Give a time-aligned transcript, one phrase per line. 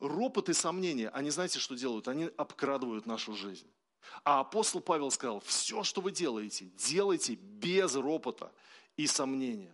[0.00, 2.08] ропот и сомнения, они знаете, что делают?
[2.08, 3.70] Они обкрадывают нашу жизнь.
[4.24, 8.50] А апостол Павел сказал, все, что вы делаете, делайте без ропота
[8.96, 9.72] и сомнения.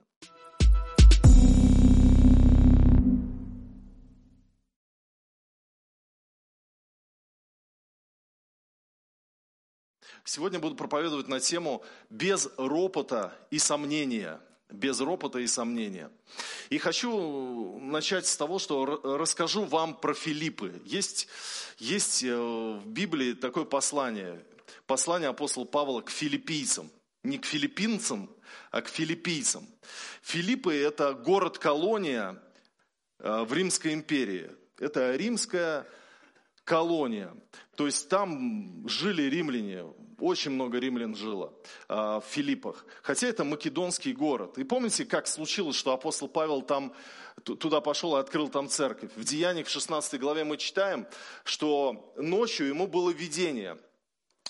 [10.24, 14.40] Сегодня буду проповедовать на тему «Без ропота и сомнения».
[14.70, 16.10] Без ропота и сомнения.
[16.70, 20.82] И хочу начать с того, что расскажу вам про Филиппы.
[20.84, 21.28] Есть,
[21.78, 24.44] есть э, в Библии такое послание,
[24.86, 26.90] послание апостола Павла к филиппийцам.
[27.22, 28.28] Не к филиппинцам,
[28.70, 29.66] а к филиппийцам.
[30.22, 32.42] Филиппы– это город-колония
[33.20, 34.50] э, в Римской империи.
[34.78, 35.86] Это римская
[36.66, 37.32] колония.
[37.76, 39.84] То есть там жили римляне,
[40.18, 41.54] очень много римлян жило
[41.88, 42.84] а, в Филиппах.
[43.02, 44.58] Хотя это македонский город.
[44.58, 46.92] И помните, как случилось, что апостол Павел там
[47.44, 49.10] туда пошел и открыл там церковь.
[49.14, 51.06] В Деяниях в 16 главе мы читаем,
[51.44, 53.78] что ночью ему было видение.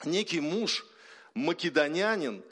[0.04, 0.86] Некий муж,
[1.34, 2.42] македонянин,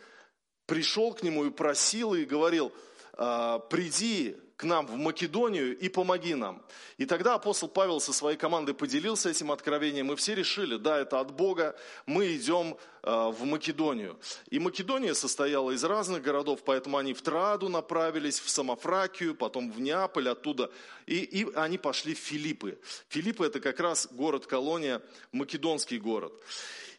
[0.67, 2.73] пришел к нему и просил и говорил,
[3.15, 6.63] «А, приди нам в Македонию и помоги нам.
[6.99, 11.21] И тогда апостол Павел со своей командой поделился этим откровением, и все решили, да, это
[11.21, 14.19] от Бога, мы идем э, в Македонию.
[14.51, 19.81] И Македония состояла из разных городов, поэтому они в Траду направились, в Самофракию, потом в
[19.81, 20.71] Неаполь оттуда,
[21.07, 22.79] и, и они пошли в Филиппы.
[23.09, 26.33] Филиппы это как раз город-колония, македонский город.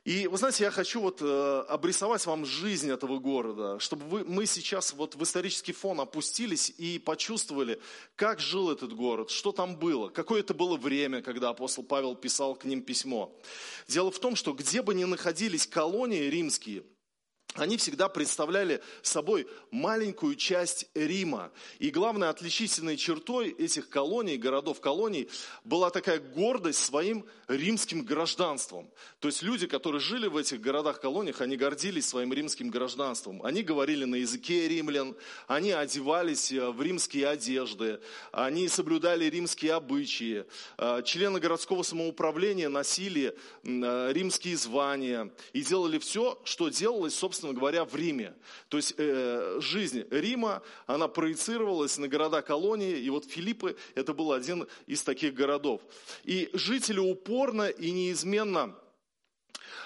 [0.05, 4.45] И вы знаете, я хочу вот э, обрисовать вам жизнь этого города, чтобы вы, мы
[4.45, 7.81] сейчас вот в исторический фон опустились и почувствовали,
[8.15, 12.53] как жил этот город, что там было, какое это было время, когда апостол Павел писал
[12.53, 13.35] к ним письмо.
[13.87, 16.83] Дело в том, что где бы ни находились колонии римские–
[17.55, 21.51] они всегда представляли собой маленькую часть Рима.
[21.79, 25.29] И главной отличительной чертой этих колоний, городов-колоний,
[25.63, 28.89] была такая гордость своим римским гражданством.
[29.19, 33.41] То есть люди, которые жили в этих городах-колониях, они гордились своим римским гражданством.
[33.43, 35.15] Они говорили на языке римлян,
[35.47, 37.99] они одевались э, в римские одежды,
[38.31, 40.45] они соблюдали римские обычаи.
[40.77, 47.59] Э, члены городского самоуправления носили э, римские звания и делали все, что делалось, собственно, собственно
[47.59, 48.33] говоря, в Риме.
[48.69, 54.67] То есть э, жизнь Рима, она проецировалась на города-колонии, и вот Филиппы это был один
[54.87, 55.81] из таких городов.
[56.23, 58.75] И жители упорно и неизменно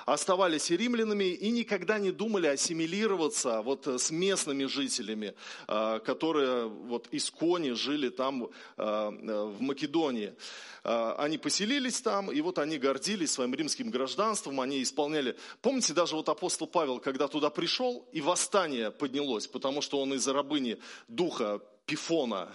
[0.06, 5.34] оставались римлянами и никогда не думали ассимилироваться вот с местными жителями,
[5.68, 10.34] а, которые вот из Кони жили там а, в Македонии.
[10.82, 15.36] Они поселились там, и вот они гордились своим римским гражданством, они исполняли...
[15.62, 20.32] Помните, даже вот апостол Павел, когда туда пришел, и восстание поднялось, потому что он из-за
[20.32, 20.78] рабыни
[21.10, 22.50] духа Пифона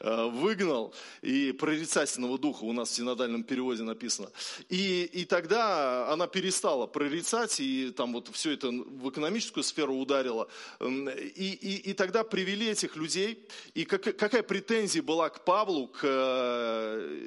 [0.00, 4.30] э, выгнал, и прорицательного духа у нас в синодальном переводе написано.
[4.70, 10.48] И, и тогда она перестала прорицать, и там вот все это в экономическую сферу ударило.
[10.80, 16.00] И, и, и тогда привели этих людей, и как, какая претензия была к Павлу, к,
[16.02, 17.18] э,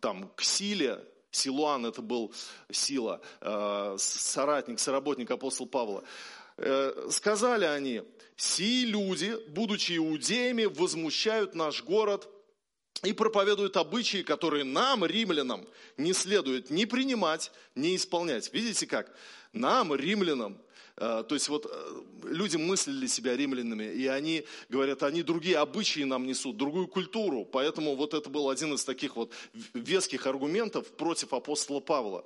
[0.00, 1.04] там, к силе,
[1.36, 2.32] Силуан это был
[2.70, 6.02] сила, э, соратник, соработник апостола Павла.
[7.10, 8.02] Сказали они,
[8.36, 12.28] Сии люди, будучи иудеями, возмущают наш город
[13.02, 18.52] и проповедуют обычаи, которые нам, римлянам, не следует ни принимать, ни исполнять.
[18.52, 19.14] Видите как?
[19.52, 20.58] Нам, римлянам,
[20.96, 26.04] э, то есть вот э, люди мыслили себя римлянами, и они говорят, они другие обычаи
[26.04, 27.44] нам несут, другую культуру.
[27.44, 29.32] Поэтому вот это был один из таких вот
[29.74, 32.24] веских аргументов против апостола Павла.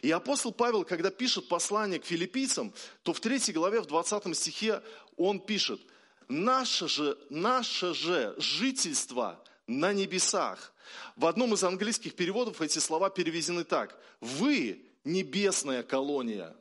[0.00, 4.80] И апостол Павел, когда пишет послание к филиппийцам, то в 3 главе, в 20 стихе
[5.16, 5.80] он пишет,
[6.28, 10.72] наше же, наше же жительство на небесах.
[11.14, 13.96] В одном из английских переводов эти слова переведены так.
[14.20, 16.56] Вы небесная колония.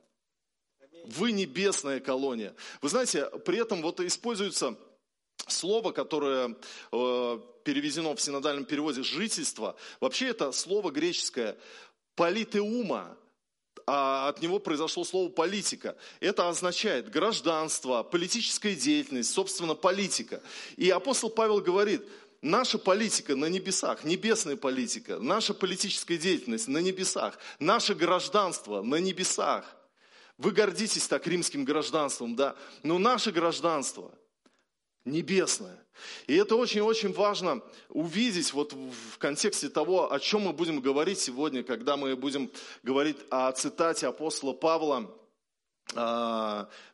[1.06, 2.54] Вы небесная колония.
[2.82, 4.78] Вы знаете, при этом вот используется
[5.48, 6.56] слово, которое
[6.92, 9.78] э, переведено в синодальном переводе «жительство».
[10.02, 11.58] Вообще это слово греческое
[12.16, 13.18] «политеума»,
[13.90, 15.96] а от него произошло слово политика.
[16.20, 20.42] Это означает гражданство, политическая деятельность, собственно, политика.
[20.76, 22.04] И апостол Павел говорит,
[22.42, 29.66] наша политика на небесах, небесная политика, наша политическая деятельность на небесах, наше гражданство на небесах.
[30.38, 34.12] Вы гордитесь так римским гражданством, да, но наше гражданство
[35.04, 35.84] небесное.
[36.28, 41.64] И это очень-очень важно увидеть вот в контексте того, о чем мы будем говорить сегодня,
[41.64, 42.52] когда мы будем
[42.84, 45.12] говорить о цитате апостола Павла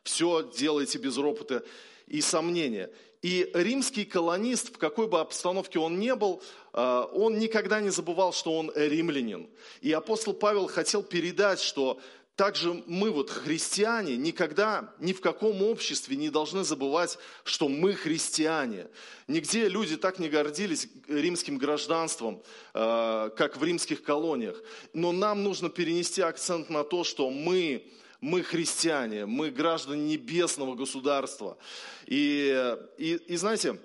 [0.04, 1.62] «Все делайте без ропота
[2.06, 2.90] и сомнения».
[3.24, 6.42] И римский колонист, в какой бы обстановке он ни был,
[6.74, 9.48] э, он никогда не забывал, что он римлянин.
[9.80, 11.98] И апостол Павел хотел передать, что
[12.36, 18.88] также мы, вот христиане, никогда ни в каком обществе не должны забывать, что мы христиане.
[19.26, 22.42] Нигде люди так не гордились римским гражданством,
[22.74, 24.62] э, как в римских колониях.
[24.92, 27.90] Но нам нужно перенести акцент на то, что мы,
[28.24, 31.58] мы христиане, мы граждане небесного государства.
[32.06, 33.78] И, и, и знаете,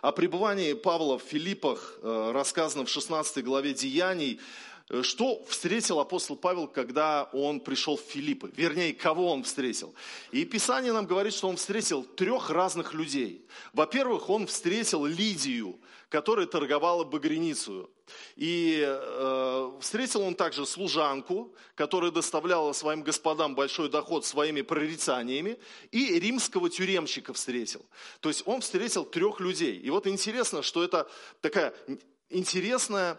[0.00, 4.40] о пребывании Павла в Филиппах э, рассказано в 16 главе Деяний–
[5.02, 8.52] что встретил апостол Павел, когда он пришел в Филиппы?
[8.54, 9.94] Вернее, кого он встретил?
[10.30, 13.44] И Писание нам говорит, что он встретил трех разных людей.
[13.72, 17.90] Во-первых, он встретил Лидию, которая торговала багряницу.
[18.36, 25.58] И э, встретил он также служанку, которая доставляла своим господам большой доход своими прорицаниями,
[25.90, 27.84] и римского тюремщика встретил.
[28.20, 29.76] То есть он встретил трех людей.
[29.80, 31.08] И вот интересно, что это
[31.40, 31.74] такая
[32.30, 33.18] интересная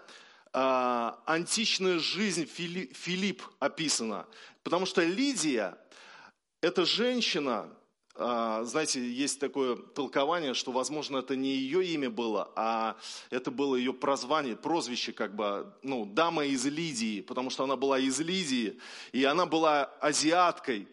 [0.53, 4.27] античная жизнь Филипп описана.
[4.63, 5.77] Потому что Лидия–
[6.61, 7.69] это женщина,
[8.15, 12.97] а, знаете, есть такое толкование, что, возможно, это не ее имя было, а
[13.29, 17.99] это было ее прозвание, прозвище, как бы, ну, дама из Лидии, потому что она была
[17.99, 18.79] из Лидии,
[19.11, 20.87] и она была азиаткой,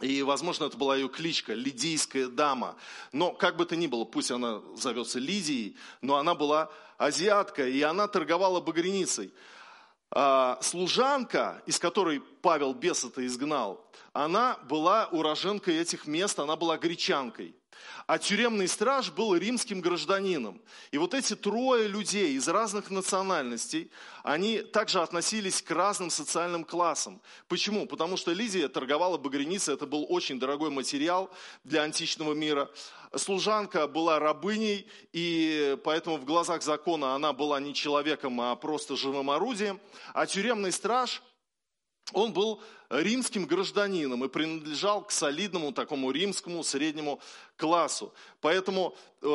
[0.00, 2.76] и, возможно, это была ее кличка, лидийская дама.
[3.12, 6.72] Но, как бы то ни было, пусть она зовется Лидией, но она была
[7.04, 9.32] азиатка, и она торговала багряницей.
[10.10, 17.56] А, служанка, из которой Павел беса-то изгнал, она была уроженкой этих мест, она была гречанкой.
[18.06, 20.60] А тюремный страж был римским гражданином.
[20.90, 23.90] И вот эти трое людей из разных национальностей,
[24.22, 27.20] они также относились к разным социальным классам.
[27.48, 27.86] Почему?
[27.86, 31.30] Потому что Лидия торговала багряницей, это был очень дорогой материал
[31.64, 32.70] для античного мира.
[33.14, 39.30] Служанка была рабыней, и поэтому в глазах закона она была не человеком, а просто живым
[39.30, 39.80] орудием.
[40.14, 41.22] А тюремный страж,
[42.12, 42.60] он был
[42.90, 47.20] римским гражданином и принадлежал к солидному такому римскому среднему
[47.56, 48.12] классу.
[48.40, 49.26] Поэтому э,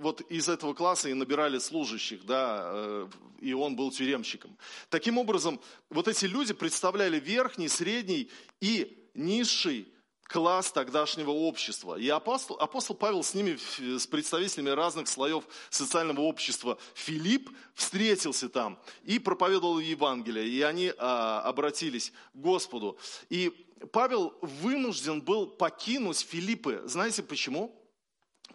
[0.00, 3.08] вот из этого класса и набирали служащих, да, э,
[3.40, 4.56] и он был тюремщиком.
[4.90, 8.30] Таким образом, вот эти люди представляли верхний, средний
[8.60, 9.88] и низший
[10.24, 11.96] класс тогдашнего общества.
[11.96, 18.78] И апостол, апостол Павел с ними, с представителями разных слоев социального общества, Филипп, встретился там
[19.04, 22.98] и проповедовал Евангелие, и они а, обратились к Господу.
[23.28, 23.52] И
[23.92, 26.82] Павел вынужден был покинуть Филиппы.
[26.86, 27.74] Знаете почему?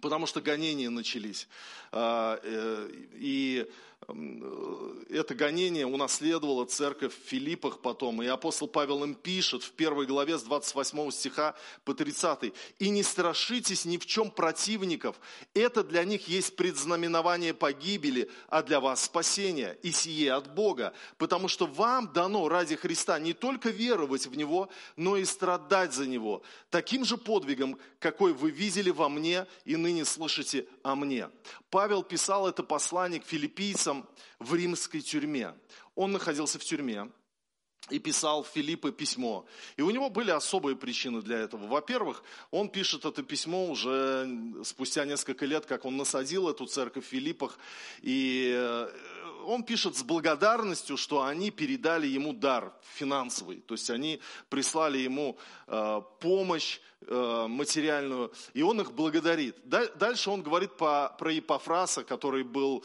[0.02, 1.48] Потому что гонения начались.
[1.92, 3.70] А, э, и
[4.08, 8.22] это гонение унаследовала церковь в Филиппах потом.
[8.24, 12.54] И апостол Павел им пишет в первой главе с 28 стиха по 30.
[12.80, 15.20] «И не страшитесь ни в чем противников.
[15.54, 20.94] Это для них есть предзнаменование погибели, а для вас спасение, и сие от Бога.
[21.18, 26.08] Потому что вам дано ради Христа не только веровать в Него, но и страдать за
[26.08, 26.42] Него.
[26.70, 31.30] Таким же подвигом, какой вы видели во мне и ныне слышите о мне».
[31.70, 33.89] Павел писал это послание к филиппийцам
[34.40, 35.54] в римской тюрьме.
[35.96, 37.10] Он находился в тюрьме
[37.90, 39.46] и писал Филиппы письмо.
[39.78, 41.68] И у него были особые причины для этого.
[41.68, 44.30] Во-первых, он пишет это письмо уже
[44.64, 47.58] спустя несколько лет, как он насадил эту церковь в Филиппах.
[48.02, 48.90] И э,
[49.46, 53.62] он пишет с благодарностью, что они передали ему дар финансовый.
[53.62, 55.38] То есть они прислали ему
[55.68, 59.58] э, помощь э, материальную, и он их благодарит.
[59.66, 62.84] Дальше он говорит по, про Епофраса, который был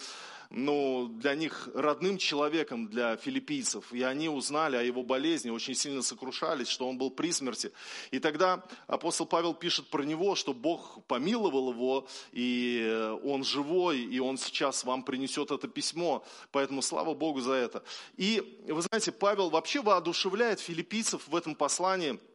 [0.50, 3.92] ну, для них родным человеком, для филиппийцев.
[3.92, 7.72] И они узнали о его болезни, очень сильно сокрушались, что он был при смерти.
[8.10, 14.18] И тогда апостол Павел пишет про него, что Бог помиловал его, и он живой, и
[14.18, 16.24] он сейчас вам принесет это письмо.
[16.52, 17.82] Поэтому слава Богу за это.
[18.16, 22.18] И вы знаете, Павел вообще воодушевляет филиппийцев в этом послании–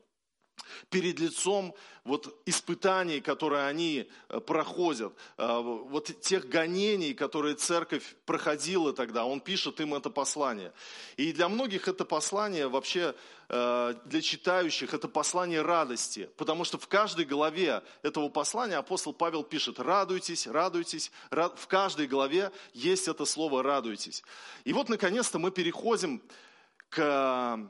[0.90, 1.76] перед лицом
[2.10, 9.40] вот испытаний, которые они э, проходят, э, вот тех гонений, которые церковь проходила тогда, он
[9.40, 10.74] пишет им это послание.
[11.18, 13.14] И для многих это послание вообще,
[13.50, 19.44] э, для читающих, это послание радости, потому что в каждой главе этого послания апостол Павел
[19.44, 24.24] пишет «радуйтесь, радуйтесь», в каждой главе есть это слово «радуйтесь».
[24.64, 26.22] И вот, наконец-то, мы переходим
[26.90, 27.70] к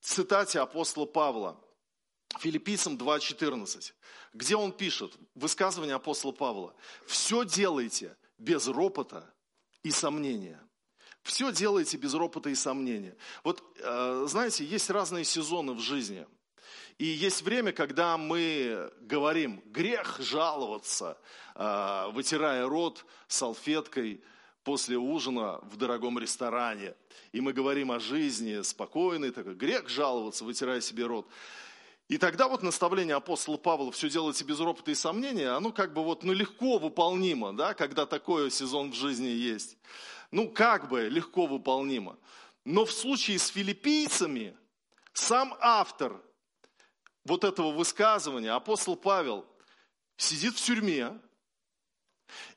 [0.00, 1.60] цитате апостола Павла–
[2.38, 3.92] Филиппийцам 2.14,
[4.34, 6.74] где он пишет, высказывание апостола Павла,
[7.06, 9.32] «Все делайте без ропота
[9.82, 10.60] и сомнения».
[11.22, 13.16] Все делайте без ропота и сомнения.
[13.42, 16.24] Вот, э, знаете, есть разные сезоны в жизни.
[16.98, 21.18] И есть время, когда мы говорим, грех жаловаться,
[21.54, 24.22] а, вытирая рот салфеткой
[24.64, 26.94] после ужина в дорогом ресторане.
[27.32, 31.28] И мы говорим о жизни спокойной, такой грех жаловаться, вытирая себе рот.
[32.08, 36.04] И тогда вот наставление апостола Павла «все делайте без ропота и сомнения», оно как бы
[36.04, 39.76] вот ну, легко выполнимо, да, когда такой сезон в жизни есть.
[40.30, 42.16] Ну, как бы легко выполнимо.
[42.64, 44.56] Но в случае с филиппийцами
[45.12, 46.20] сам автор
[47.24, 49.44] вот этого высказывания, апостол Павел,
[50.16, 51.18] сидит в тюрьме,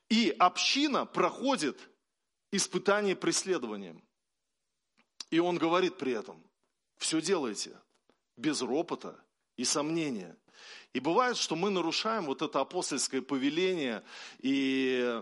[0.10, 1.90] и община проходит
[2.52, 4.04] испытание преследованием.
[5.32, 6.44] И он говорит при этом,
[6.98, 7.76] все делайте
[8.36, 9.20] без ропота
[9.60, 10.36] и сомнения.
[10.94, 14.02] И бывает, что мы нарушаем вот это апостольское повеление,
[14.40, 15.22] и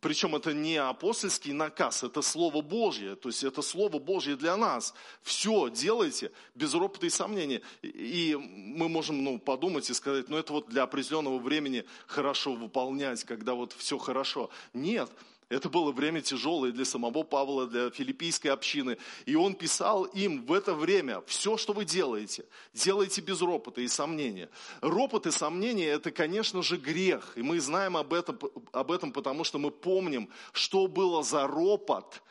[0.00, 4.94] причем это не апостольский наказ, это Слово Божье, то есть это Слово Божье для нас.
[5.22, 7.60] Все делайте без ропота и сомнения.
[7.82, 13.24] И мы можем ну, подумать и сказать, ну это вот для определенного времени хорошо выполнять,
[13.24, 14.48] когда вот все хорошо.
[14.72, 15.10] Нет,
[15.52, 18.96] это было время тяжелое для самого Павла, для филиппийской общины.
[19.26, 23.88] И он писал им в это время, все, что вы делаете, делайте без ропота и
[23.88, 24.48] сомнения.
[24.80, 27.32] Ропот и сомнения– это, конечно же, грех.
[27.36, 28.38] И мы знаем об этом,
[28.72, 32.22] об этом, потому что мы помним, что было за ропот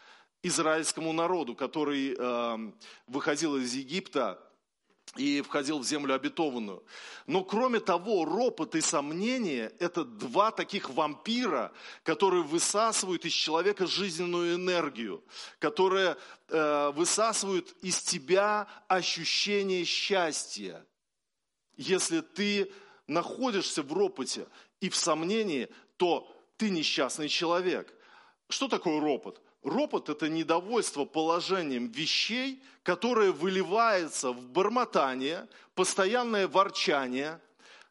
[0.44, 2.72] израильскому народу, который э,
[3.08, 4.40] выходил из Египта
[5.18, 6.84] и входил в землю обетованную.
[7.28, 11.72] Но кроме того, ропот и сомнение– это два таких вампира,
[12.04, 15.24] которые высасывают из человека жизненную энергию,
[15.60, 16.16] которые
[16.48, 20.86] э, высасывают из тебя ощущение счастья.
[21.76, 22.72] Если ты
[23.08, 24.48] находишься в ропоте
[24.80, 27.94] и в сомнении, то ты несчастный человек.
[28.48, 29.42] Что такое ропот?
[29.64, 37.40] Ропот– это недовольство положением вещей, которое выливается в бормотание, постоянное ворчание,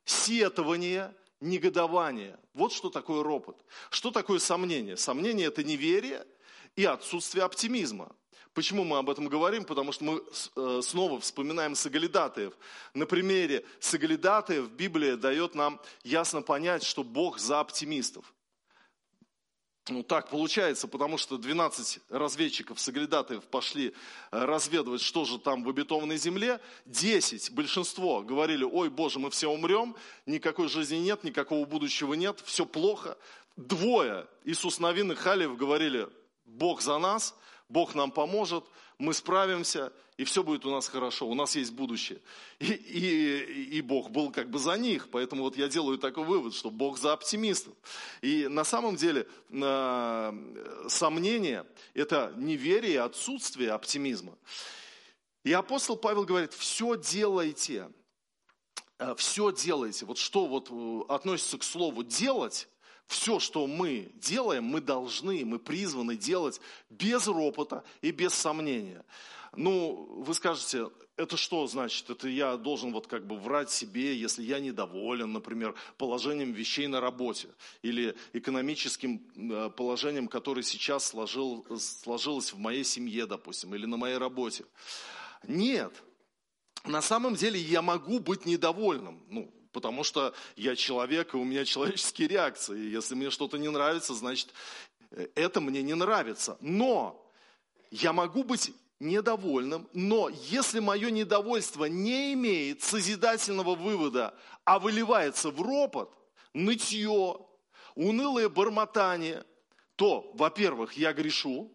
[0.04, 2.38] сетование, негодование.
[2.54, 3.56] Вот что такое ропот.
[3.90, 4.96] Что такое сомнение?
[4.96, 6.26] Сомнение– это неверие
[6.74, 8.14] и отсутствие оптимизма.
[8.52, 9.64] Почему мы об этом говорим?
[9.64, 10.22] Потому что мы
[10.56, 12.52] э, снова вспоминаем Сагалидатаев.
[12.94, 18.34] На примере Сагалидатаев Библия дает нам ясно понять, что Бог за оптимистов.
[19.90, 23.88] Ну, так получается, потому что 12 разведчиков, соглядатаев пошли
[24.30, 26.60] э, разведывать, что же там в обетованной земле.
[26.86, 32.64] 10, большинство, говорили, ой, Боже, мы все умрем, никакой жизни нет, никакого будущего нет, все
[32.64, 33.18] плохо.
[33.56, 36.08] Двое, Иисус Новин и Халев, говорили,
[36.46, 37.34] Бог за нас,
[37.70, 38.64] Бог нам поможет,
[38.98, 42.20] мы справимся, и все будет у нас хорошо, у нас есть будущее.
[42.58, 46.54] И, и, и Бог был как бы за них, поэтому вот я делаю такой вывод,
[46.54, 47.72] что Бог за оптимистов.
[48.20, 54.36] И на самом деле э, сомнение– это неверие, отсутствие оптимизма.
[55.44, 57.90] И апостол Павел говорит, все делайте,
[58.98, 60.04] э, все делайте.
[60.04, 62.68] Вот что вот э, относится к слову «делать»,
[63.10, 69.04] все, что мы делаем, мы должны, мы призваны делать без ропота и без сомнения.
[69.56, 72.08] Ну, вы скажете, это что значит?
[72.08, 77.00] Это я должен вот как бы врать себе, если я недоволен, например, положением вещей на
[77.00, 77.48] работе
[77.82, 84.18] или экономическим э, положением, которое сейчас сложил, сложилось в моей семье, допустим, или на моей
[84.18, 84.64] работе.
[85.48, 85.92] Нет,
[86.84, 89.20] на самом деле я могу быть недовольным.
[89.28, 92.90] Ну, потому что я человек, и у меня человеческие реакции.
[92.90, 94.52] Если мне что-то не нравится, значит,
[95.10, 96.56] э, это мне не нравится.
[96.60, 97.30] Но
[97.90, 104.34] я могу быть недовольным, но если мое недовольство не имеет созидательного вывода,
[104.64, 106.14] а выливается в ропот,
[106.52, 107.38] нытье,
[107.94, 109.44] унылое бормотание,
[109.96, 111.72] то, во-первых, я грешу,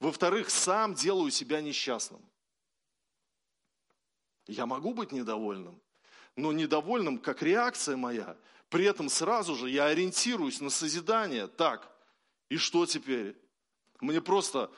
[0.00, 2.20] во-вторых, сам делаю себя несчастным.
[4.46, 5.80] Я могу быть недовольным,
[6.36, 8.36] но недовольным как реакция моя.
[8.68, 11.46] При этом сразу же я ориентируюсь на созидание.
[11.46, 11.90] Так,
[12.48, 13.36] и что теперь?
[14.00, 14.70] Мне просто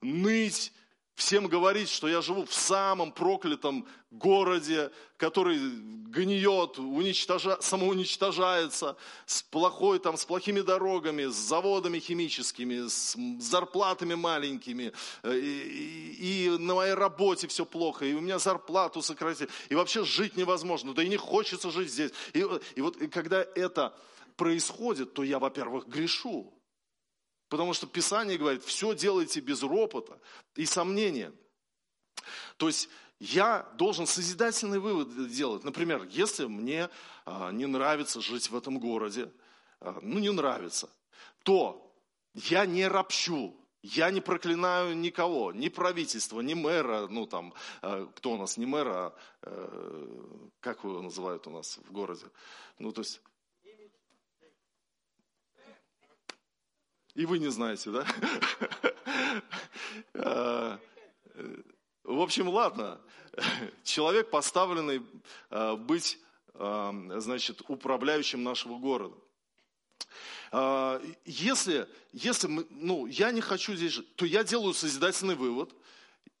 [0.00, 0.72] ныть,
[1.20, 8.96] всем говорить, что я живу в самом проклятом городе, который гниет, уничтожа, самоуничтожается,
[9.26, 16.58] с плохой, там, с плохими дорогами, с заводами химическими, с зарплатами маленькими, э, и, и,
[16.58, 21.02] на моей работе все плохо, и у меня зарплату сократили, и вообще жить невозможно, да
[21.02, 22.12] и не хочется жить здесь.
[22.32, 23.94] И, и вот и когда это
[24.36, 26.50] происходит, то я, во-первых, грешу,
[27.50, 30.18] Потому что Писание говорит, все делайте без ропота
[30.54, 31.32] и сомнения.
[32.56, 32.88] То есть
[33.18, 35.64] я должен созидательный вывод делать.
[35.64, 36.88] Например, если мне
[37.26, 39.32] а, не нравится жить в этом городе,
[39.80, 40.88] а, ну не нравится,
[41.42, 41.92] то
[42.34, 48.32] я не ропщу, Я не проклинаю никого, ни правительства, ни мэра, ну там, э, кто
[48.32, 52.26] у нас, не мэра, а, как его называют у нас в городе?
[52.78, 53.20] Ну, то есть...
[57.20, 58.06] И вы не знаете, да?
[60.14, 60.78] А,
[62.04, 62.98] в общем, ладно.
[63.84, 65.02] Человек, поставленный
[65.78, 66.18] быть,
[66.54, 69.16] значит, управляющим нашего города.
[70.50, 75.74] А, если, если мы, ну, я не хочу здесь то я делаю созидательный вывод,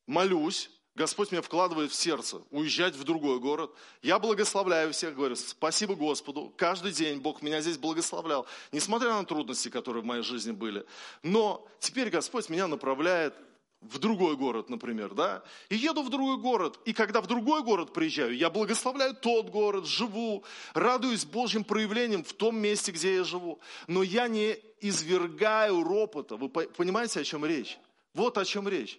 [0.06, 3.72] молюсь, Господь меня вкладывает в сердце уезжать в другой город.
[4.02, 6.52] Я благословляю всех, говорю, спасибо Господу.
[6.56, 10.84] Каждый день Бог меня здесь благословлял, несмотря на трудности, которые в моей жизни были.
[11.22, 13.34] Но теперь Господь меня направляет
[13.80, 17.94] в другой город, например, да, и еду в другой город, и когда в другой город
[17.94, 20.44] приезжаю, я благословляю тот город, живу,
[20.74, 26.50] радуюсь Божьим проявлением в том месте, где я живу, но я не извергаю ропота, вы
[26.50, 27.78] понимаете, о чем речь?
[28.12, 28.98] Вот о чем речь.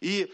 [0.00, 0.32] И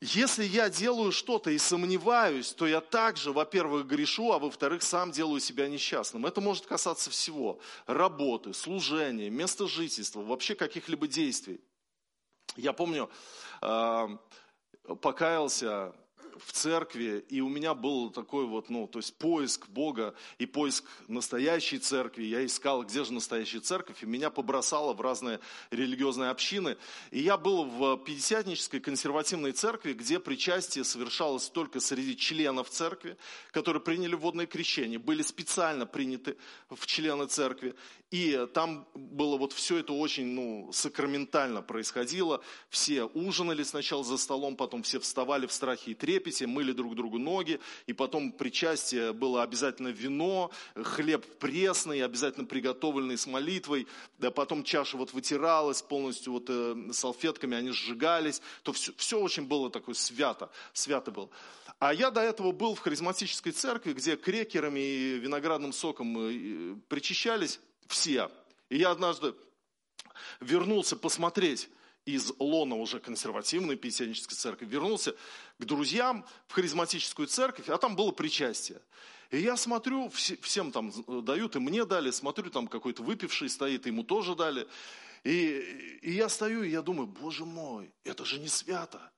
[0.00, 5.40] если я делаю что-то и сомневаюсь, то я также, во-первых, грешу, а во-вторых, сам делаю
[5.40, 6.26] себя несчастным.
[6.26, 7.58] Это может касаться всего.
[7.86, 11.60] Работы, служения, места жительства, вообще каких-либо действий.
[12.56, 13.10] Я помню,
[15.00, 15.94] покаялся
[16.38, 20.84] в церкви, и у меня был такой вот, ну, то есть поиск Бога и поиск
[21.08, 22.24] настоящей церкви.
[22.24, 25.40] Я искал, где же настоящая церковь, и меня побросало в разные
[25.70, 26.76] религиозные общины.
[27.10, 33.16] И я был в Пятидесятнической консервативной церкви, где причастие совершалось только среди членов церкви,
[33.50, 36.36] которые приняли водное крещение, были специально приняты
[36.68, 37.74] в члены церкви.
[38.10, 42.40] И там было вот все это очень, ну, сакраментально происходило.
[42.68, 47.18] Все ужинали сначала за столом, потом все вставали в страхе и трепете, мыли друг другу
[47.18, 53.86] ноги, и потом причастие было обязательно вино, хлеб пресный, обязательно приготовленный с молитвой,
[54.18, 59.46] да потом чаша вот вытиралась полностью вот э, салфетками, они сжигались, то все, все очень
[59.46, 61.30] было такое свято, свято было.
[61.78, 67.60] А я до этого был в харизматической церкви, где крекерами и виноградным соком э, причащались,
[67.86, 68.30] все.
[68.68, 69.34] И я однажды
[70.40, 71.68] вернулся посмотреть
[72.06, 75.14] из лона уже консервативной пятидесятнической церкви, вернулся
[75.58, 78.80] к друзьям в харизматическую церковь, а там было причастие.
[79.30, 80.92] И я смотрю, всем там
[81.24, 84.66] дают, и мне дали, смотрю, там какой-то выпивший стоит, ему тоже дали.
[85.24, 89.10] И, и я стою, и я думаю, боже мой, это же не свято.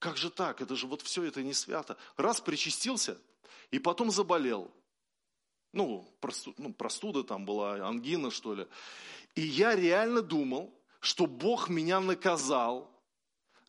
[0.00, 0.60] Как же так?
[0.60, 1.96] Это же вот все это не свято.
[2.16, 3.16] Раз причастился,
[3.70, 4.72] и потом заболел
[5.72, 8.66] ну, просту, ну, простуда там была, ангина, что ли.
[9.34, 12.88] И я реально думал, что Бог меня наказал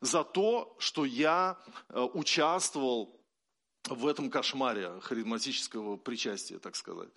[0.02, 1.58] за то, что я
[1.90, 3.20] э, участвовал
[3.90, 7.10] в этом кошмаре харизматического причастия, так сказать.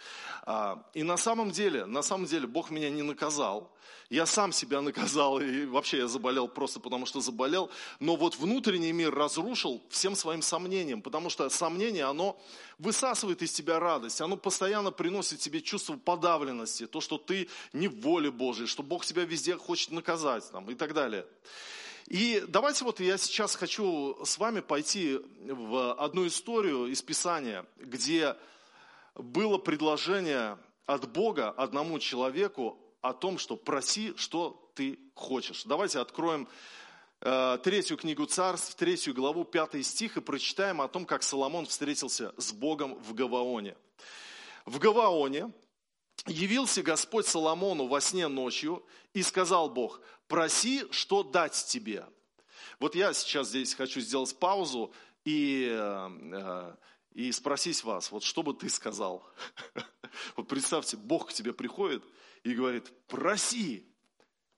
[0.42, 3.72] А, и на самом деле, на самом деле, Бог меня не наказал.
[4.10, 7.70] Я сам себя наказал, и вообще я заболел просто потому, что заболел.
[8.00, 12.40] Но вот внутренний мир разрушил всем своим сомнением, потому что сомнение, оно
[12.78, 18.00] высасывает из тебя радость, оно постоянно приносит тебе чувство подавленности, то, что ты не в
[18.00, 21.26] воле Божьей, что Бог тебя везде хочет наказать там, и так далее.
[22.06, 28.36] И давайте вот я сейчас хочу с вами пойти в одну историю из Писания, где
[29.16, 35.64] было предложение от Бога одному человеку о том, что проси, что ты хочешь.
[35.64, 36.46] Давайте откроем
[37.22, 42.32] э, третью книгу царств, третью главу, пятый стих и прочитаем о том, как Соломон встретился
[42.36, 43.76] с Богом в Гаваоне.
[44.64, 45.50] В Гаваоне
[46.26, 52.06] явился Господь Соломону во сне ночью и сказал Бог, проси, что дать тебе.
[52.78, 54.92] Вот я сейчас здесь хочу сделать паузу
[55.24, 56.76] и, э,
[57.12, 59.26] и спросить вас, вот что бы ты сказал?
[60.34, 62.02] Вот представьте, Бог к тебе приходит
[62.42, 63.86] и говорит, проси,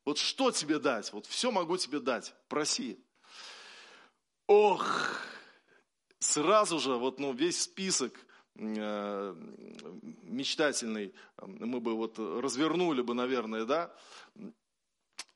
[0.04, 1.12] вот что тебе дать?
[1.12, 3.04] Вот все могу тебе дать, проси.
[4.46, 4.86] Ох,
[6.20, 8.27] сразу же вот ну, весь список э,
[8.58, 13.94] мечтательный мы бы вот развернули бы, наверное, да,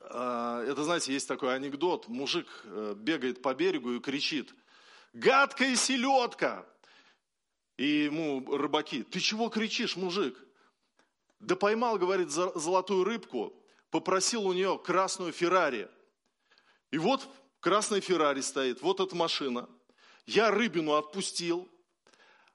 [0.00, 2.08] а, это, знаете, есть такой анекдот.
[2.08, 4.52] Мужик э, бегает по берегу и кричит,
[5.12, 6.66] гадкая селедка.
[7.76, 10.36] И ему рыбаки, ты чего кричишь, мужик?
[11.40, 13.52] Да поймал, говорит, золотую рыбку,
[13.90, 15.88] попросил у нее красную Феррари.
[16.90, 17.28] И вот
[17.60, 19.68] красная Феррари стоит, вот эта машина.
[20.26, 21.68] Я рыбину отпустил,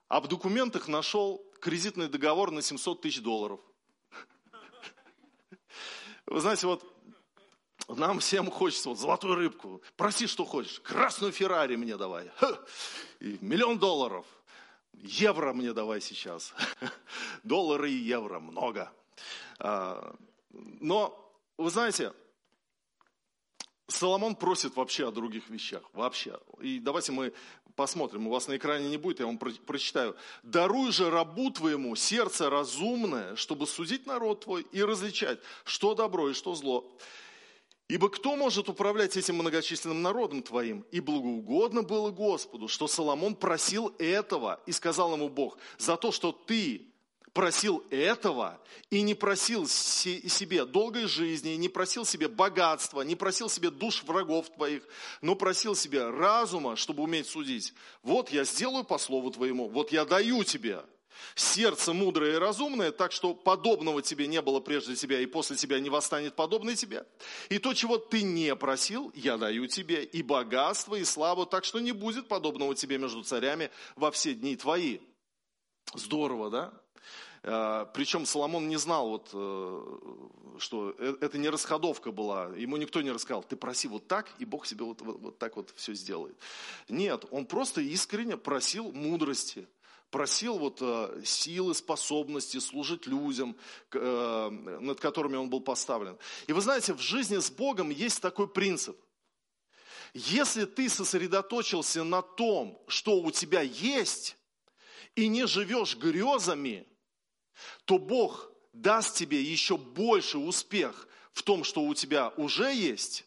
[0.07, 3.59] а в документах нашел кредитный договор на 700 тысяч долларов.
[6.25, 6.83] Вы знаете, вот
[7.87, 9.81] нам всем хочется вот золотую рыбку.
[9.95, 10.79] Проси, что хочешь.
[10.81, 12.29] Красную Феррари мне давай.
[13.19, 14.25] И миллион долларов.
[14.93, 16.53] Евро мне давай сейчас.
[17.43, 18.91] Доллары и евро много.
[19.59, 20.15] А,
[20.51, 22.13] но, вы знаете,
[23.87, 26.37] Соломон просит вообще о других вещах, вообще.
[26.59, 27.33] И давайте мы
[27.75, 30.15] посмотрим, у вас на экране не будет, я вам прочитаю.
[30.43, 36.33] «Даруй же рабу твоему сердце разумное, чтобы судить народ твой и различать, что добро и
[36.33, 36.97] что зло.
[37.87, 40.85] Ибо кто может управлять этим многочисленным народом твоим?
[40.91, 46.33] И благоугодно было Господу, что Соломон просил этого, и сказал ему Бог, за то, что
[46.33, 46.87] ты
[47.37, 53.69] просил этого и не просил себе долгой жизни, не просил себе богатства, не просил себе
[53.69, 54.81] душ врагов твоих,
[55.21, 57.75] но просил себе разума, чтобы уметь судить.
[58.01, 60.81] Вот я сделаю по слову твоему, вот я даю тебе
[61.35, 65.79] сердце мудрое и разумное, так что подобного тебе не было прежде тебя, и после тебя
[65.79, 67.05] не восстанет подобный тебе.
[67.49, 71.77] И то, чего ты не просил, я даю тебе, и богатство, и славу, так что
[71.77, 75.01] не будет подобного тебе между царями во все дни твои.
[75.93, 76.73] Здорово, да?
[77.43, 82.47] А, Причем Соломон не знал, вот, э, что э, это не расходовка была.
[82.55, 85.55] Ему никто не рассказал, ты проси вот так, и Бог себе вот, вот, вот так
[85.55, 86.37] вот все сделает.
[86.89, 89.67] Нет, он просто искренне просил мудрости,
[90.09, 93.55] просил вот э, силы, способности служить людям,
[93.91, 96.17] над которыми он был поставлен.
[96.47, 98.97] И вы знаете, в жизни с Богом есть такой принцип.
[100.13, 104.37] Если ты сосредоточился на том, что у тебя есть,
[105.15, 106.87] и не живешь грезами,
[107.85, 113.25] то Бог даст тебе еще больше успех в том, что у тебя уже есть,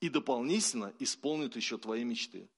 [0.00, 2.48] и дополнительно исполнит еще твои мечты.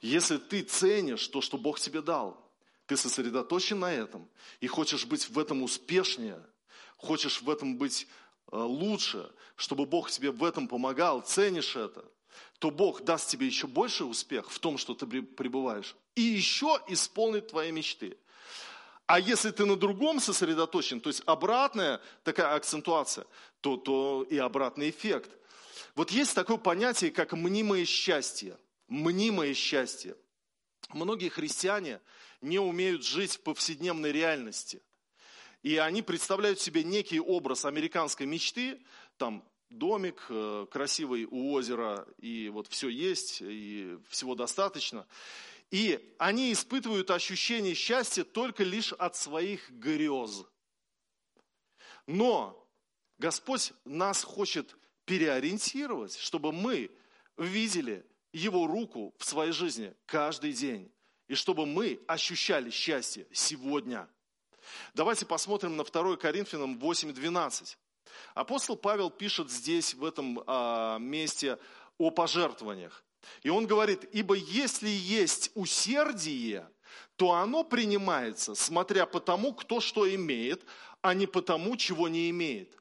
[0.00, 2.40] Если ты ценишь то, что Бог тебе дал,
[2.86, 4.28] ты сосредоточен на этом
[4.60, 6.44] и хочешь быть в этом успешнее,
[6.96, 8.06] хочешь в этом быть
[8.52, 12.04] э, лучше, чтобы Бог тебе в этом помогал, ценишь это,
[12.58, 17.48] то Бог даст тебе еще больше успех в том, что ты пребываешь, и еще исполнит
[17.48, 18.16] твои мечты.
[19.06, 23.26] А если ты на другом сосредоточен, то есть обратная такая акцентуация,
[23.60, 25.30] то, то и обратный эффект.
[25.94, 28.58] Вот есть такое понятие, как мнимое счастье.
[28.88, 30.16] Мнимое счастье.
[30.90, 32.00] Многие христиане
[32.40, 34.82] не умеют жить в повседневной реальности.
[35.62, 38.80] И они представляют себе некий образ американской мечты,
[39.16, 45.06] там домик э, красивый у озера, и вот все есть, и всего достаточно.
[45.70, 50.44] И они испытывают ощущение счастья только лишь от своих грез.
[52.06, 52.68] Но
[53.18, 56.90] Господь нас хочет переориентировать, чтобы мы
[57.36, 60.90] видели Его руку в своей жизни каждый день.
[61.26, 64.08] И чтобы мы ощущали счастье сегодня.
[64.92, 67.76] Давайте посмотрим на 2 Коринфянам 8.12.
[68.34, 71.58] Апостол Павел пишет здесь, в этом а, месте,
[71.98, 73.04] о пожертвованиях.
[73.42, 76.68] И он говорит, ибо если есть усердие,
[77.16, 80.64] то оно принимается, смотря по тому, кто что имеет,
[81.02, 82.76] а не по тому, чего не имеет.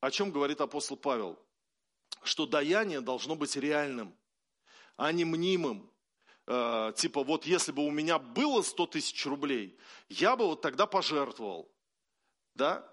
[0.00, 1.38] О чем говорит апостол Павел?
[2.22, 4.14] Что даяние должно быть реальным,
[4.96, 5.90] а не мнимым.
[6.46, 10.86] Э, типа, вот если бы у меня было 100 тысяч рублей, я бы вот тогда
[10.86, 11.70] пожертвовал.
[12.54, 12.86] Да?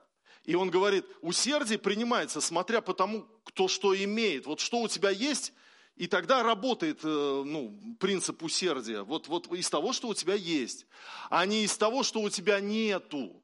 [0.44, 4.46] И он говорит, усердие принимается, смотря по тому, кто что имеет.
[4.46, 5.54] Вот что у тебя есть,
[5.98, 9.02] и тогда работает э, ну, принцип усердия.
[9.02, 10.86] Вот, вот из того, что у тебя есть,
[11.30, 13.44] а не из того, что у тебя нету.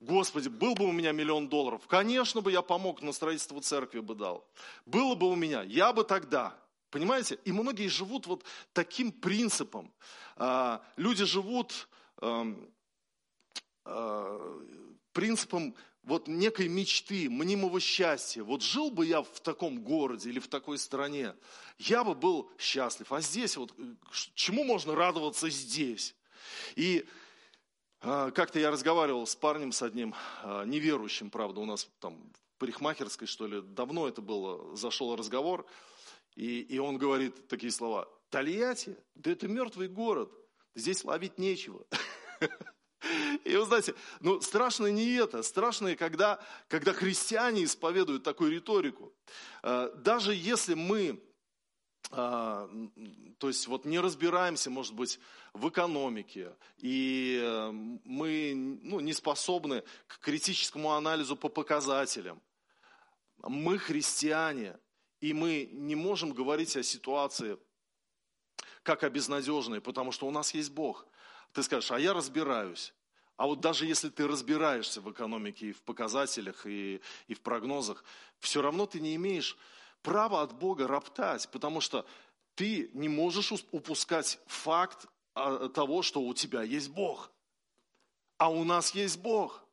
[0.00, 4.14] Господи, был бы у меня миллион долларов, конечно бы я помог, на строительство церкви бы
[4.14, 4.48] дал.
[4.86, 6.56] Было бы у меня, я бы тогда.
[6.90, 7.38] Понимаете?
[7.44, 9.92] И многие живут вот таким принципом.
[10.36, 11.88] А, люди живут
[12.22, 12.72] эм,
[13.84, 14.62] а,
[15.12, 18.42] принципом вот некой мечты, мнимого счастья.
[18.42, 21.34] Вот жил бы я в таком городе или в такой стране,
[21.78, 23.12] я бы был счастлив.
[23.12, 23.82] А здесь вот, э,
[24.34, 26.14] чему можно радоваться здесь?
[26.76, 27.06] И
[28.00, 32.58] э, как-то я разговаривал с парнем, с одним э, неверующим, правда, у нас там в
[32.58, 35.66] парикмахерской, что ли, давно это было, зашел разговор,
[36.34, 40.32] и, и он говорит такие слова, Тольятти, да это мертвый город,
[40.74, 41.84] здесь ловить нечего.
[43.44, 49.12] И вы знаете, ну страшно не это, страшно, когда, когда христиане исповедуют такую риторику.
[49.62, 51.20] Э, даже если мы,
[52.10, 52.68] э,
[53.38, 55.18] то есть вот не разбираемся, может быть,
[55.52, 57.70] в экономике, и э,
[58.04, 62.40] мы ну, не способны к критическому анализу по показателям,
[63.42, 64.78] мы христиане,
[65.20, 67.58] и мы не можем говорить о ситуации
[68.82, 71.06] как о безнадежной, потому что у нас есть Бог.
[71.52, 72.94] Ты скажешь, а я разбираюсь.
[73.38, 78.04] А вот даже если ты разбираешься в экономике и в показателях, и, и в прогнозах,
[78.40, 79.56] все равно ты не имеешь
[80.02, 82.04] права от Бога роптать, потому что
[82.56, 87.30] ты не можешь упускать факт а, того, что у тебя есть Бог.
[88.38, 89.64] А у нас есть Бог.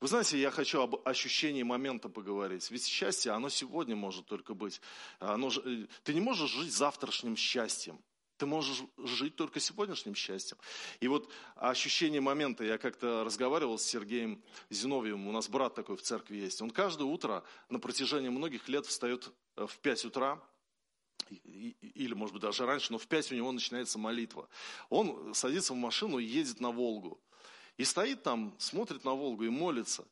[0.00, 2.70] Вы знаете, я хочу об ощущении момента поговорить.
[2.70, 4.80] Ведь счастье, оно сегодня может только быть.
[5.18, 8.00] Оно, э, ты не можешь жить завтрашним счастьем.
[8.40, 10.56] Ты можешь жить только сегодняшним счастьем.
[11.00, 16.00] И вот ощущение момента, я как-то разговаривал с Сергеем Зиновьевым, у нас брат такой в
[16.00, 16.62] церкви есть.
[16.62, 20.42] Он каждое утро на протяжении многих лет встает э, в 5 утра,
[21.28, 24.48] или, может быть, даже раньше, но в 5 у него начинается молитва.
[24.88, 27.20] Он садится в машину и едет на Волгу.
[27.76, 30.06] И стоит там, смотрит на Волгу и молится.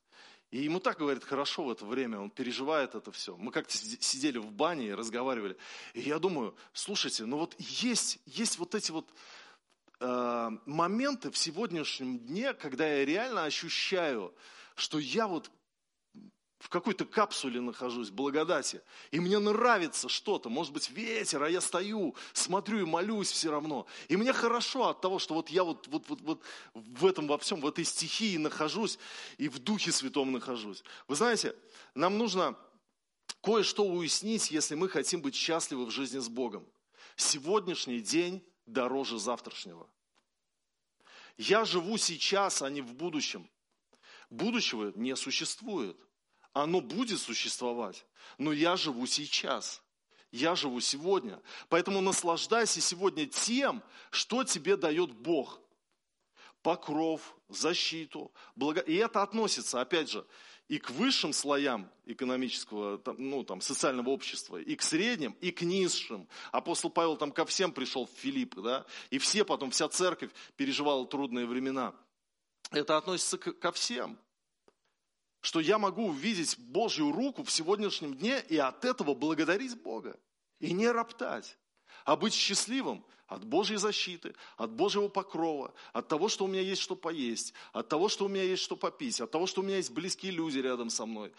[0.50, 3.36] И ему так, говорит, хорошо в это время, он переживает это все.
[3.36, 5.56] Мы как-то сидели в бане и разговаривали.
[5.92, 9.10] И я думаю, слушайте, ну вот есть, есть вот эти вот
[10.00, 14.34] э, моменты в сегодняшнем дне, когда я реально ощущаю,
[14.74, 15.50] что я вот
[16.58, 22.16] в какой-то капсуле нахожусь, благодати, и мне нравится что-то, может быть ветер, а я стою,
[22.32, 23.86] смотрю и молюсь все равно.
[24.08, 26.42] И мне хорошо от того, что вот я вот, вот, вот, вот
[26.74, 28.98] в этом во всем, в этой стихии нахожусь
[29.36, 30.82] и в Духе Святом нахожусь.
[31.06, 31.54] Вы знаете,
[31.94, 32.58] нам нужно
[33.40, 36.66] кое-что уяснить, если мы хотим быть счастливы в жизни с Богом.
[37.14, 39.88] Сегодняшний день дороже завтрашнего.
[41.36, 43.48] Я живу сейчас, а не в будущем.
[44.28, 45.96] Будущего не существует.
[46.62, 48.04] Оно будет существовать,
[48.36, 49.82] но я живу сейчас.
[50.30, 51.40] Я живу сегодня.
[51.68, 55.60] Поэтому наслаждайся сегодня тем, что тебе дает Бог.
[56.62, 58.80] Покров, защиту, благо...
[58.80, 60.26] И это относится, опять же,
[60.66, 66.28] и к высшим слоям экономического, ну, там, социального общества, и к средним, и к низшим.
[66.50, 71.06] Апостол Павел там ко всем пришел в Филипп, да, и все потом, вся церковь переживала
[71.06, 71.94] трудные времена.
[72.72, 74.18] Это относится ко всем
[75.40, 80.18] что я могу увидеть Божью руку в сегодняшнем дне и от этого благодарить Бога.
[80.58, 81.56] И не роптать,
[82.04, 86.80] а быть счастливым от Божьей защиты, от Божьего покрова, от того, что у меня есть
[86.80, 89.76] что поесть, от того, что у меня есть что попить, от того, что у меня
[89.76, 91.32] есть близкие люди рядом со мной.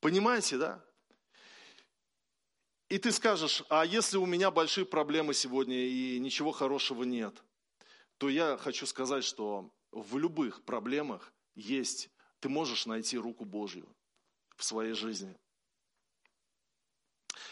[0.00, 0.84] Понимаете, да?
[2.88, 7.42] И ты скажешь, а если у меня большие проблемы сегодня и ничего хорошего нет,
[8.16, 12.08] то я хочу сказать, что в любых проблемах есть
[12.46, 13.88] ты можешь найти руку Божью
[14.54, 15.36] в своей жизни.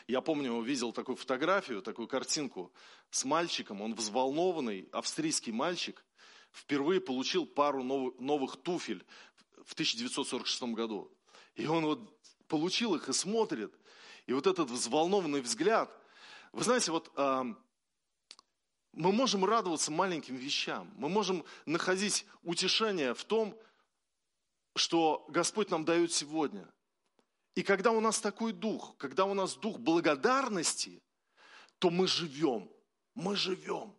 [0.06, 2.72] Я помню, увидел такую фотографию, такую картинку
[3.10, 6.04] с мальчиком, он взволнованный, австрийский мальчик,
[6.52, 9.04] впервые получил пару новых туфель
[9.64, 11.10] в 1946 году.
[11.56, 13.76] И он вот получил их и смотрит,
[14.26, 15.90] и вот этот взволнованный взгляд.
[16.52, 17.42] Вы знаете, вот э,
[18.92, 23.58] мы можем радоваться маленьким вещам, мы можем находить утешение в том,
[24.74, 26.68] Господь нам дает сегодня.
[27.54, 31.02] И когда у нас такой дух, когда у нас дух благодарности,
[31.78, 32.70] то мы живем,
[33.14, 33.94] мы живем.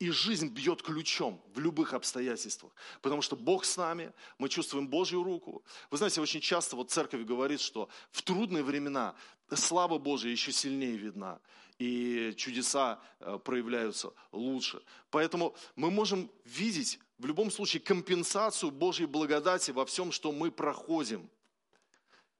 [0.00, 2.74] И жизнь бьет ключом в любых обстоятельствах.
[3.00, 5.64] Потому что Бог с нами, мы чувствуем Божью руку.
[5.90, 9.14] Вы знаете, очень часто вот церковь говорит, что в трудные времена
[9.52, 11.40] слава Божья еще сильнее видна.
[11.78, 14.82] И чудеса э, проявляются лучше.
[15.10, 21.28] Поэтому мы можем видеть в любом случае компенсацию Божьей благодати во всем, что мы проходим.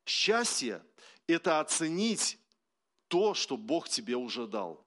[0.07, 0.85] Счастье–
[1.27, 2.39] это оценить
[3.09, 4.85] то, что Бог тебе уже дал.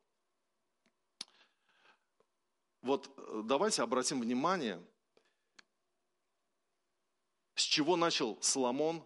[2.82, 4.82] Вот э, давайте обратим внимание,
[7.56, 9.03] с чего начал Соломон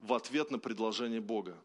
[0.00, 1.62] в ответ на предложение Бога.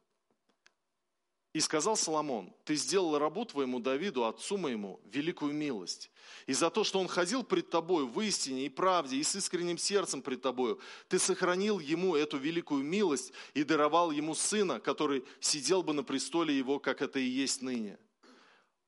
[1.56, 6.12] И сказал Соломон, ты сделал рабу твоему Давиду, отцу моему, великую милость.
[6.48, 9.78] И за то, что он ходил пред тобою в истине и правде, и с искренним
[9.78, 15.82] сердцем пред тобою, ты сохранил ему эту великую милость и даровал ему сына, который сидел
[15.82, 17.98] бы на престоле его, как это и есть ныне.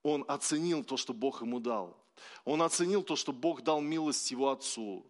[0.04, 1.98] Он оценил то, что Бог ему дал.
[2.44, 5.10] Он оценил то, что Бог дал милость его отцу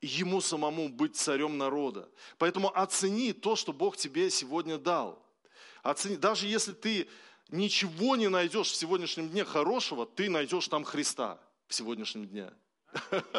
[0.00, 2.08] ему самому быть царем народа.
[2.38, 5.25] Поэтому оцени то, что Бог тебе сегодня дал.
[5.90, 7.08] Оцени, даже если ты
[7.48, 12.52] ничего не найдешь в сегодняшнем дне хорошего, ты найдешь там Христа в сегодняшнем дне.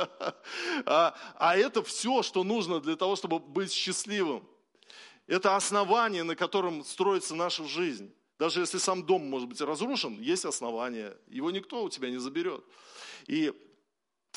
[0.86, 4.48] А, а это все, что нужно для того, чтобы быть счастливым.
[5.26, 8.14] Это основание, на котором строится наша жизнь.
[8.40, 11.18] Даже если сам дом может быть разрушен, есть основание.
[11.28, 12.64] Его никто у тебя не заберет.
[13.26, 13.52] И,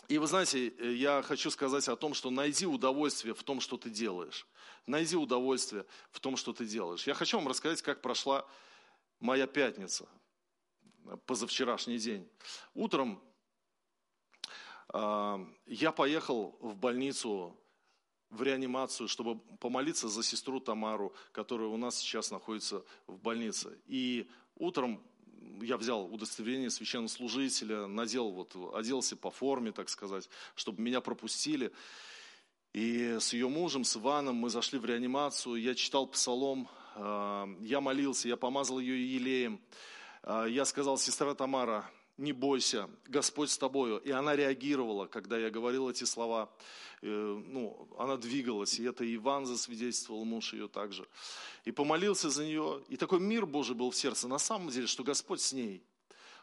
[0.08, 3.88] и вы знаете, я хочу сказать о том, что найди удовольствие в том, что ты
[3.88, 4.48] делаешь.
[4.90, 7.06] Найди удовольствие в том, что ты делаешь.
[7.06, 8.44] Я хочу вам рассказать, как прошла
[9.20, 10.08] моя пятница,
[11.26, 12.28] позавчерашний день.
[12.74, 13.22] Утром
[14.92, 17.56] э, я поехал в больницу
[18.30, 23.78] в реанимацию, чтобы помолиться за сестру Тамару, которая у нас сейчас находится в больнице.
[23.86, 25.00] И утром
[25.62, 31.72] я взял удостоверение священнослужителя, надел, вот, оделся по форме, так сказать, чтобы меня пропустили.
[32.72, 37.80] И с ее мужем, с Иваном, мы зашли в реанимацию, я читал псалом, а, я
[37.80, 39.60] молился, я помазал ее елеем.
[40.22, 43.98] А, я сказал, сестра Тамара, не бойся, Господь с тобою.
[43.98, 46.48] И она реагировала, когда я говорил эти слова.
[47.02, 51.08] Э, ну, она двигалась, и это Иван засвидетельствовал, муж ее также.
[51.64, 52.84] И помолился за нее.
[52.88, 54.28] И такой мир Божий был в сердце.
[54.28, 55.82] На самом деле, что Господь с ней.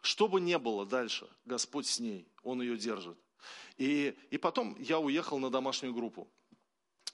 [0.01, 2.27] Что бы ни было дальше, Господь с ней.
[2.43, 3.17] Он ее держит.
[3.77, 6.27] И, и потом я уехал на домашнюю группу.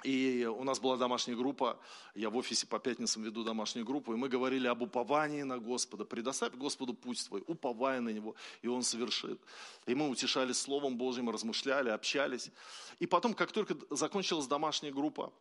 [0.03, 1.79] И у нас была домашняя группа,
[2.13, 6.03] я в офисе по пятницам веду домашнюю группу, и мы говорили об уповании на Господа.
[6.03, 9.39] Предоставь Господу путь твой, уповая на Него, и Он совершит.
[9.85, 12.51] И мы утешались Словом Божьим, размышляли, общались.
[12.99, 15.31] И потом, как только закончилась домашняя группа,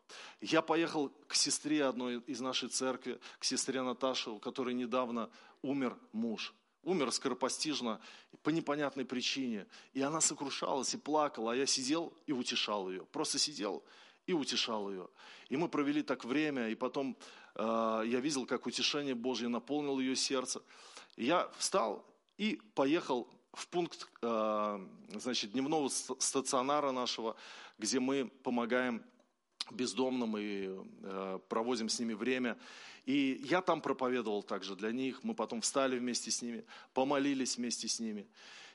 [0.40, 5.28] я поехал к сестре одной из нашей церкви, к сестре Наташе, у которой недавно
[5.62, 8.00] умер муж умер скоропостижно
[8.42, 9.66] по непонятной причине.
[9.92, 13.04] И она сокрушалась и плакала, а я сидел и утешал ее.
[13.06, 13.82] Просто сидел
[14.26, 15.08] и утешал ее.
[15.48, 17.16] И мы провели так время, и потом
[17.54, 20.62] э, я видел, как утешение Божье наполнило ее сердце.
[21.16, 22.04] Я встал
[22.38, 27.36] и поехал в пункт э, значит, дневного стационара нашего,
[27.78, 29.04] где мы помогаем
[29.70, 30.70] бездомным и
[31.02, 32.58] э, проводим с ними время.
[33.04, 35.24] И я там проповедовал также для них.
[35.24, 38.26] Мы потом встали вместе с ними, помолились вместе с ними.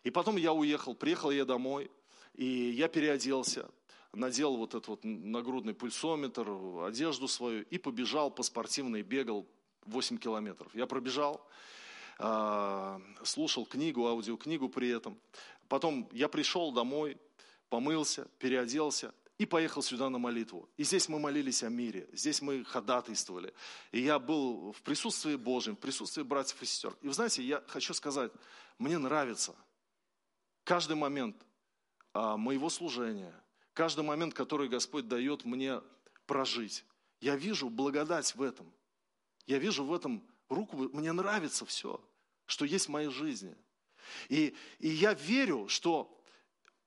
[0.04, 1.90] И потом я уехал, приехал я домой,
[2.36, 3.70] и я переоделся
[4.14, 6.50] надел вот этот вот нагрудный пульсометр,
[6.86, 9.46] одежду свою и побежал по спортивной, бегал
[9.86, 10.74] 8 километров.
[10.74, 11.46] Я пробежал,
[12.20, 15.18] а, слушал книгу, аудиокнигу при этом.
[15.70, 17.18] Потом я пришел домой,
[17.70, 20.70] помылся, переоделся и поехал сюда на молитву.
[20.78, 23.54] И здесь мы молились о мире, здесь мы ходатайствовали.
[23.92, 26.96] И я был в присутствии Божьем, в присутствии братьев и сестер.
[27.02, 28.32] И вы знаете, я хочу сказать,
[28.80, 29.56] мне нравится
[30.64, 31.36] каждый момент
[32.14, 33.34] а, моего служения–
[33.78, 35.82] каждый момент, который Господь дает мне
[36.26, 36.84] прожить.
[37.22, 38.74] Я вижу благодать в этом.
[39.46, 42.04] Я вижу в этом руку, мне нравится все,
[42.48, 43.56] что есть в моей жизни.
[44.30, 46.12] И, и я верю, что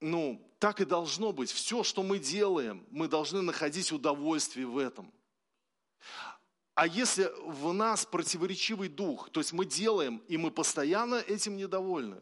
[0.01, 1.51] ну, так и должно быть.
[1.51, 5.13] Все, что мы делаем, мы должны находить удовольствие в этом.
[6.75, 12.21] А если в нас противоречивый дух, то есть мы делаем, и мы постоянно этим недовольны,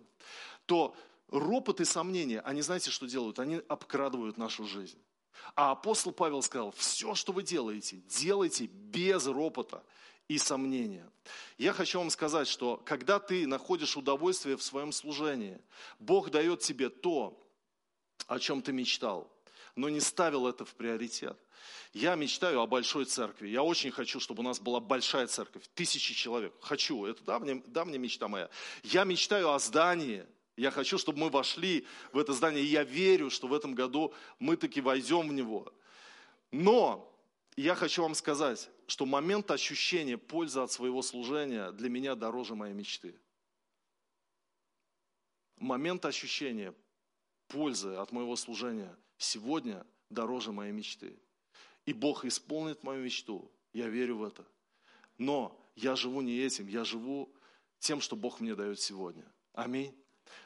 [0.66, 0.96] то
[1.28, 3.38] ропот и сомнения, они знаете, что делают?
[3.38, 4.98] Они обкрадывают нашу жизнь.
[5.54, 9.82] А апостол Павел сказал, все, что вы делаете, делайте без ропота
[10.26, 11.08] и сомнения.
[11.56, 15.60] Я хочу вам сказать, что когда ты находишь удовольствие в своем служении,
[15.98, 17.40] Бог дает тебе то,
[18.26, 19.30] о чем ты мечтал,
[19.76, 21.38] но не ставил это в приоритет.
[21.92, 23.48] Я мечтаю о большой церкви.
[23.48, 26.52] Я очень хочу, чтобы у нас была большая церковь, тысячи человек.
[26.60, 28.50] Хочу, это давняя, давняя мечта моя.
[28.82, 30.26] Я мечтаю о здании,
[30.56, 34.12] я хочу, чтобы мы вошли в это здание, и я верю, что в этом году
[34.38, 35.72] мы таки войдем в него.
[36.50, 37.14] Но
[37.56, 42.74] я хочу вам сказать, что момент ощущения пользы от своего служения для меня дороже моей
[42.74, 43.14] мечты.
[45.56, 46.74] Момент ощущения
[47.48, 51.18] пользы от моего служения сегодня дороже моей мечты.
[51.86, 53.50] И Бог исполнит мою мечту.
[53.72, 54.44] Я верю в это.
[55.16, 57.32] Но я живу не этим, я живу
[57.78, 59.24] тем, что Бог мне дает сегодня.
[59.52, 59.94] Аминь.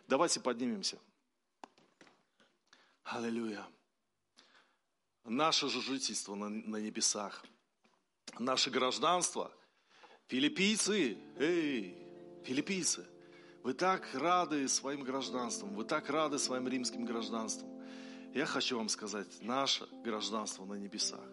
[0.07, 0.99] Давайте поднимемся.
[3.05, 3.67] Аллилуйя.
[5.25, 7.45] Наше же жительство на, на небесах,
[8.38, 9.53] наше гражданство,
[10.27, 11.97] филиппийцы, эй,
[12.45, 13.07] филиппийцы,
[13.62, 17.70] вы так рады своим гражданством, вы так рады своим римским гражданством.
[18.35, 21.25] Я хочу вам сказать, наше гражданство на небесах.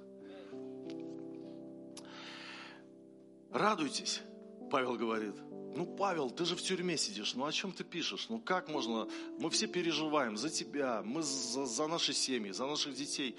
[3.52, 4.22] Радуйтесь,
[4.70, 5.36] Павел говорит–
[5.76, 8.28] ну, Павел, ты же в тюрьме сидишь, ну о чем ты пишешь?
[8.30, 9.08] Ну как можно?
[9.38, 13.38] Мы все переживаем за тебя, мы за, за наши семьи, за наших детей.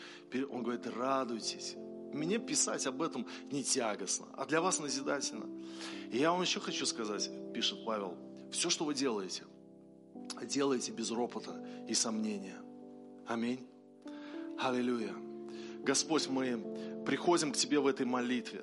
[0.50, 1.74] Он говорит, радуйтесь.
[2.12, 5.46] Мне писать об этом не тягостно, а для вас назидательно.
[6.10, 8.16] И я вам еще хочу сказать, пишет Павел,
[8.50, 9.44] все, что вы делаете,
[10.42, 11.54] делайте без ропота
[11.88, 12.60] и сомнения.
[13.26, 13.66] Аминь.
[14.58, 15.14] Аллилуйя.
[15.82, 18.62] Господь, мы приходим к Тебе в этой молитве.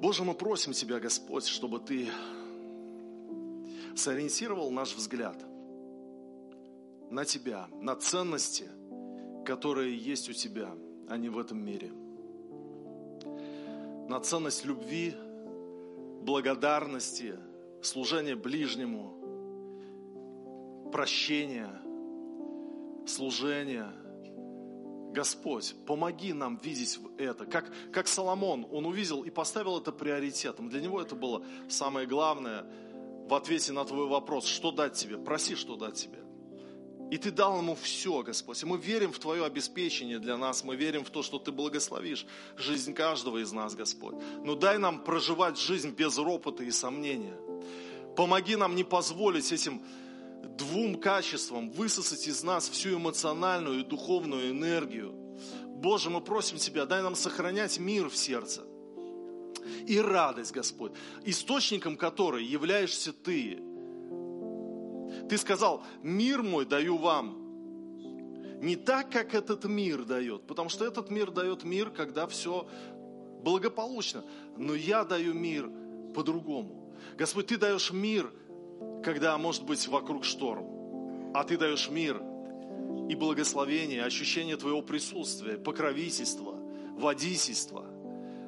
[0.00, 2.08] Боже, мы просим Тебя, Господь, чтобы Ты
[3.96, 5.36] сориентировал наш взгляд
[7.10, 8.68] на Тебя, на ценности,
[9.44, 10.70] которые есть у Тебя,
[11.08, 11.92] а не в этом мире.
[14.08, 15.14] На ценность любви,
[16.22, 17.36] благодарности,
[17.86, 19.14] служения ближнему,
[20.92, 21.80] прощения,
[23.06, 23.92] служения.
[25.12, 27.46] Господь, помоги нам видеть это.
[27.46, 30.68] Как, как Соломон, он увидел и поставил это приоритетом.
[30.68, 32.66] Для него это было самое главное–
[33.28, 36.18] в ответе на твой вопрос, что дать тебе, проси, что дать тебе.
[37.10, 38.60] И Ты дал ему все, Господь.
[38.62, 40.64] И мы верим в Твое обеспечение для нас.
[40.64, 42.26] Мы верим в то, что Ты благословишь
[42.56, 44.16] жизнь каждого из нас, Господь.
[44.44, 47.36] Но дай нам проживать жизнь без ропота и сомнения.
[48.16, 49.82] Помоги нам не позволить этим
[50.56, 55.12] двум качествам высосать из нас всю эмоциональную и духовную энергию.
[55.66, 58.62] Боже, мы просим Тебя, дай нам сохранять мир в сердце
[59.86, 60.92] и радость, Господь,
[61.24, 63.58] источником которой являешься Ты.
[65.28, 67.42] Ты сказал, мир мой даю вам.
[68.60, 72.66] Не так, как этот мир дает, потому что этот мир дает мир, когда все
[73.42, 74.24] благополучно.
[74.56, 75.70] Но я даю мир
[76.14, 76.85] по-другому.
[77.16, 78.32] Господь, Ты даешь мир,
[79.02, 81.32] когда, может быть, вокруг шторм.
[81.34, 82.22] А Ты даешь мир
[83.08, 86.54] и благословение, ощущение Твоего присутствия, покровительства,
[86.96, 87.84] водительства.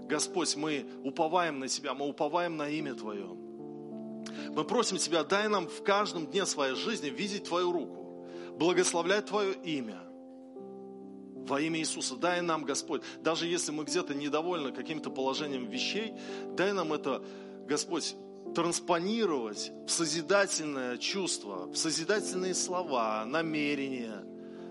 [0.09, 3.29] Господь, мы уповаем на Тебя, мы уповаем на имя Твое.
[4.51, 8.27] Мы просим Тебя, дай нам в каждом дне своей жизни видеть Твою руку,
[8.59, 10.03] благословлять Твое имя.
[11.47, 16.15] Во имя Иисуса, дай нам, Господь, даже если мы где-то недовольны каким-то положением вещей,
[16.57, 17.23] дай нам это,
[17.67, 18.17] Господь,
[18.55, 24.25] транспонировать в созидательное чувство, в созидательные слова, намерения.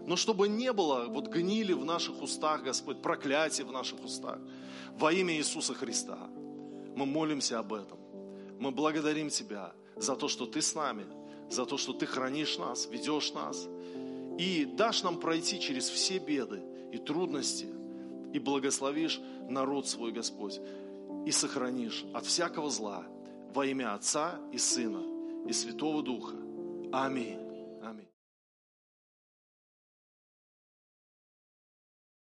[0.06, 4.40] Но чтобы не было вот гнили в наших устах, Господь, проклятия в наших устах.
[4.98, 6.18] Во имя Иисуса Христа
[6.96, 8.00] мы молимся об этом.
[8.60, 11.06] Мы благодарим Тебя за то, что Ты с нами,
[11.50, 13.68] за то, что Ты хранишь нас, ведешь нас.
[14.40, 16.62] И дашь нам пройти через все беды
[16.92, 17.68] и трудности,
[18.34, 19.20] и благословишь
[19.50, 20.60] народ свой, Господь,
[21.26, 23.06] и сохранишь от всякого зла
[23.54, 25.04] во имя Отца и Сына
[25.48, 26.36] и Святого Духа.
[26.92, 27.47] Аминь.